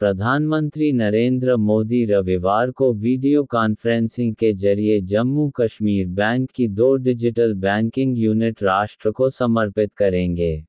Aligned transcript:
प्रधानमंत्री 0.00 0.92
नरेंद्र 0.92 1.56
मोदी 1.56 2.04
रविवार 2.04 2.70
को 2.70 2.92
वीडियो 2.94 3.44
कॉन्फ्रेंसिंग 3.44 4.34
के 4.34 4.52
ज़रिए 4.52 5.00
जम्मू 5.00 5.48
कश्मीर 5.56 6.06
बैंक 6.06 6.50
की 6.50 6.68
दो 6.68 6.96
डिजिटल 6.96 7.54
बैंकिंग 7.54 8.18
यूनिट 8.18 8.62
राष्ट्र 8.62 9.10
को 9.10 9.30
समर्पित 9.30 9.92
करेंगे। 9.94 10.64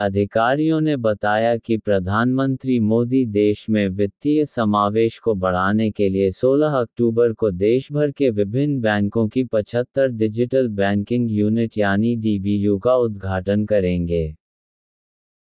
अधिकारियों 0.00 0.80
ने 0.80 0.96
बताया 0.96 1.56
कि 1.56 1.76
प्रधानमंत्री 1.76 2.80
मोदी 2.80 3.26
देश 3.26 3.66
में 3.70 3.88
वित्तीय 3.88 4.44
समावेश 4.44 5.18
को 5.18 5.34
बढ़ाने 5.34 5.90
के 5.90 6.08
लिए 6.08 6.30
16 6.30 6.80
अक्टूबर 6.80 7.32
को 7.32 7.50
देश 7.50 7.92
भर 7.92 8.10
के 8.10 8.30
विभिन्न 8.30 8.80
बैंकों 8.80 9.28
की 9.28 9.44
75 9.44 10.08
डिजिटल 10.08 10.68
बैंकिंग 10.68 11.30
यूनिट 11.30 11.78
यानी 11.78 12.16
डीबीयू 12.16 12.78
का 12.78 12.96
उद्घाटन 12.96 13.64
करेंगे। 13.64 14.37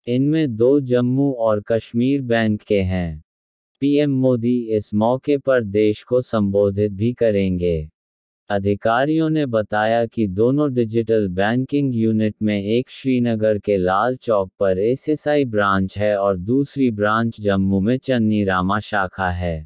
इनमें 0.08 0.56
दो 0.56 0.80
जम्मू 0.80 1.32
और 1.32 1.64
कश्मीर 1.68 2.22
बैंक 2.22 2.62
के 2.62 2.82
हैं। 2.82 3.24
पीएम 3.80 4.12
मोदी 4.12 4.68
इस 4.70 4.94
मौके 4.94 5.38
पर 5.38 5.64
देश 5.64 6.04
को 6.04 6.22
संबोधित 6.22 6.92
भी 6.92 7.14
करेंगे। 7.14 7.90
अधिकारियों 8.50 9.30
ने 9.30 9.46
बताया 9.46 10.06
कि 10.06 10.28
दोनों 10.28 10.74
डिजिटल 10.74 11.28
बैंकिंग 11.28 11.96
यूनिट 11.96 12.36
में 12.42 12.64
एक 12.64 12.90
श्रीनगर 12.90 13.60
के 13.60 13.78
लाल 13.78 14.16
चौक 14.16 14.52
पर 14.60 14.80
एसएसआई 14.80 15.46
ब्रांच 15.46 15.98
है 15.98 16.18
और 16.18 16.38
दूसरी 16.38 16.92
ब्रांच 16.92 17.42
जम्मू 17.42 17.80
में 17.80 17.98
चन्नी 17.98 18.44
रामा 18.44 18.80
शाखा 18.80 19.30
है। 19.30 19.66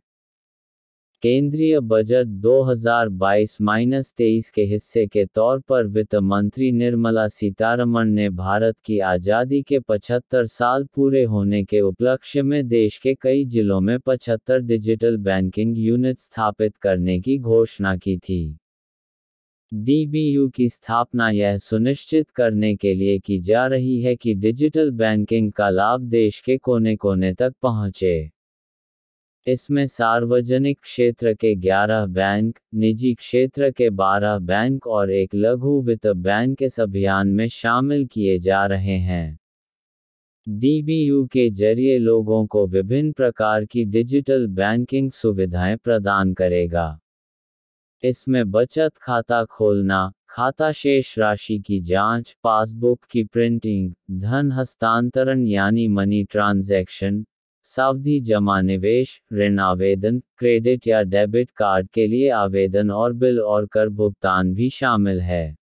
केंद्रीय 1.23 1.79
बजट 1.79 2.41
2022-23 2.41 4.51
के 4.51 4.61
हिस्से 4.61 5.07
के 5.07 5.25
तौर 5.25 5.59
पर 5.59 5.87
वित्त 5.87 6.15
मंत्री 6.15 6.71
निर्मला 6.71 7.27
सीतारमण 7.27 8.09
ने 8.09 8.29
भारत 8.29 8.75
की 8.85 8.99
आज़ादी 8.99 9.61
के 9.61 9.79
75 9.79 10.45
साल 10.45 10.87
पूरे 10.95 11.23
होने 11.23 11.63
के 11.63 11.81
उपलक्ष्य 11.81 12.41
में 12.41 12.67
देश 12.67 12.97
के 12.97 13.13
कई 13.13 13.45
जिलों 13.45 13.81
में 13.81 13.97
75 13.97 14.59
डिजिटल 14.59 15.17
बैंकिंग 15.17 15.77
यूनिट 15.77 16.19
स्थापित 16.19 16.77
करने 16.77 17.19
की 17.19 17.37
घोषणा 17.37 17.97
की 17.97 18.17
थी। 18.17 18.57
डीबीयू 19.73 20.49
की 20.49 20.69
स्थापना 20.69 21.29
यह 21.29 21.57
सुनिश्चित 21.57 22.29
करने 22.29 22.75
के 22.75 22.93
लिए 22.93 23.19
की 23.19 23.39
जा 23.39 23.67
रही 23.67 24.01
है 24.01 24.15
कि 24.15 24.33
डिजिटल 24.33 24.91
बैंकिंग 24.91 25.51
का 25.51 25.69
लाभ 25.69 26.01
देश 26.01 26.39
के 26.39 26.57
कोने 26.57 26.95
कोने 26.95 27.33
तक 27.33 27.53
पहुँचे। 27.61 28.38
इसमें 29.49 29.87
सार्वजनिक 29.87 30.79
क्षेत्र 30.79 31.33
के 31.33 31.55
11 31.55 32.05
बैंक 32.05 32.59
निजी 32.75 33.13
क्षेत्र 33.13 33.71
के 33.71 33.89
12 33.89 34.37
बैंक 34.39 34.87
और 34.87 35.11
एक 35.11 35.35
लघु 35.35 35.81
वित्त 35.81 36.07
बैंक 36.07 36.61
इस 36.61 36.79
अभियान 36.79 37.27
में 37.27 37.47
शामिल 37.47 38.05
किए 38.05 38.39
जा 38.39 38.65
रहे 38.65 38.97
हैं। 38.97 39.39
डीबीयू 40.49 41.25
के 41.25 41.49
ज़रिए 41.49 41.97
लोगों 41.97 42.47
को 42.47 42.67
विभिन्न 42.67 43.11
प्रकार 43.11 43.65
की 43.65 43.85
डिजिटल 43.85 44.47
बैंकिंग 44.47 45.11
सुविधाएँ 45.11 45.77
प्रदान 45.77 46.33
करेगा। 46.33 46.99
इसमें 48.03 48.51
बचत 48.51 48.91
खाता 48.97 49.43
खोलना 49.45 50.11
खाता 50.29 50.71
शेष 50.71 51.19
राशि 51.19 51.59
की 51.59 51.79
जाँच, 51.79 52.35
पासबुक 52.43 52.99
की 53.11 53.23
प्रिंटिंग 53.23 53.93
धन 54.11 54.51
हस्तांतरण 54.51 55.47
यानी 55.47 55.87
मनी 55.87 56.23
ट्रांजैक्शन 56.23 57.25
सावधि 57.65 58.19
जमा 58.19 58.61
निवेश, 58.61 59.21
ऋण 59.33 59.59
आवेदन, 59.59 60.19
क्रेडिट 60.37 60.87
या 60.87 61.01
डेबिट 61.01 61.51
कार्ड 61.51 61.87
के 61.93 62.07
लिए 62.07 62.29
आवेदन 62.29 62.91
और 62.91 63.13
बिल 63.13 63.39
और 63.39 63.65
कर 63.65 63.89
भुगतान 63.89 64.53
भी 64.53 64.69
शामिल 64.69 65.21
है। 65.21 65.58